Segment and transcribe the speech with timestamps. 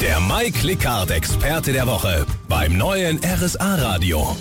[0.00, 4.34] Der Mike Clickcard Experte der Woche beim neuen RSA Radio.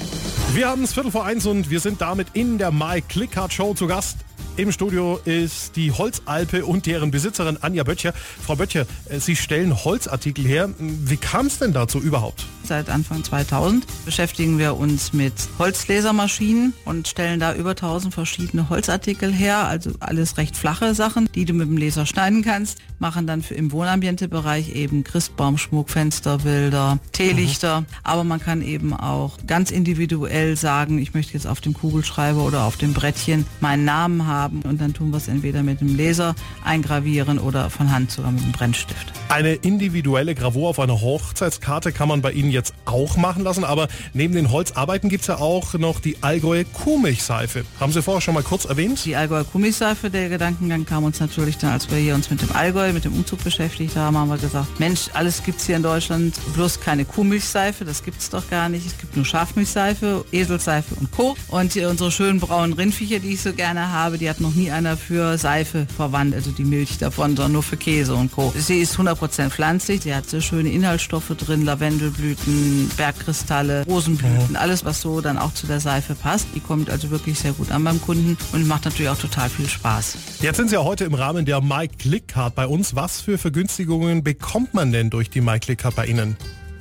[0.54, 3.74] Wir haben es Viertel vor eins und wir sind damit in der Mike Clickcard Show
[3.74, 4.20] zu Gast.
[4.56, 8.14] Im Studio ist die Holzalpe und deren Besitzerin Anja Böttcher.
[8.42, 10.70] Frau Böttcher, äh, Sie stellen Holzartikel her.
[10.78, 12.46] Wie kam es denn dazu überhaupt?
[12.70, 19.34] Seit Anfang 2000 beschäftigen wir uns mit Holzlasermaschinen und stellen da über 1000 verschiedene Holzartikel
[19.34, 23.42] her, also alles recht flache Sachen, die du mit dem Laser schneiden kannst, machen dann
[23.42, 27.86] für im Wohnambientebereich eben Christbaumschmuck, Fensterbilder, Teelichter, mhm.
[28.04, 32.66] aber man kann eben auch ganz individuell sagen, ich möchte jetzt auf dem Kugelschreiber oder
[32.66, 36.36] auf dem Brettchen meinen Namen haben und dann tun wir es entweder mit dem Laser
[36.64, 39.12] eingravieren oder von Hand sogar mit dem Brennstift.
[39.30, 43.88] Eine individuelle Gravur auf einer Hochzeitskarte kann man bei Ihnen jetzt auch machen lassen, aber
[44.14, 47.66] neben den Holzarbeiten gibt es ja auch noch die Allgäu Kuhmilchseife.
[47.80, 49.04] Haben Sie vorher schon mal kurz erwähnt?
[49.06, 52.52] Die Allgäu Kuhmilchseife, der Gedankengang kam uns natürlich dann, als wir hier uns mit dem
[52.52, 55.84] Allgäu, mit dem Umzug beschäftigt haben, haben wir gesagt, Mensch, alles gibt es hier in
[55.84, 58.86] Deutschland, bloß keine Kuhmilchseife, das gibt es doch gar nicht.
[58.86, 61.36] Es gibt nur Schafmilchseife, Eselseife und Co.
[61.50, 64.98] Und unsere schönen braunen Rindviecher, die ich so gerne habe, die hat noch nie einer
[64.98, 68.54] für Seife verwandt, also die Milch davon, sondern nur für Käse und Co.
[68.56, 72.49] Sie ist 100% pflanzlich, sie hat so schöne Inhaltsstoffe drin, Lavendelblüten,
[72.98, 76.48] Bergkristalle, Rosenblüten, alles was so dann auch zu der Seife passt.
[76.56, 79.68] Die kommt also wirklich sehr gut an beim Kunden und macht natürlich auch total viel
[79.68, 80.18] Spaß.
[80.42, 82.96] Jetzt sind Sie ja heute im Rahmen der My Click Card bei uns.
[82.96, 86.38] Was für Vergünstigungen bekommt man denn durch die My Click Card bei Ihnen?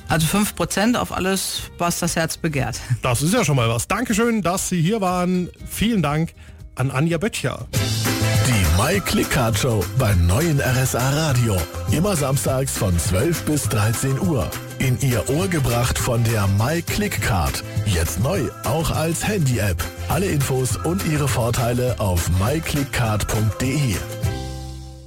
[0.09, 2.81] Also 5% auf alles, was das Herz begehrt.
[3.03, 3.89] Das ist ja schon mal was.
[3.89, 5.51] Dankeschön, dass Sie hier waren.
[5.69, 6.33] Vielen Dank
[6.77, 7.69] an Anja Böttcher.
[8.49, 11.55] Die My Click Card Show beim neuen RSA Radio.
[11.93, 14.51] Immer samstags von 12 bis 13 Uhr.
[14.79, 17.63] In Ihr Ohr gebracht von der My Click Card.
[17.85, 19.77] Jetzt neu, auch als Handy-App.
[20.09, 23.97] Alle Infos und ihre Vorteile auf myclickcard.de.